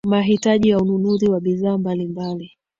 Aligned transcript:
mahitaji 0.07 0.69
ya 0.69 0.77
ununuzi 0.77 1.29
wa 1.29 1.39
bidhaa 1.39 1.77
mbalimbali 1.77 2.57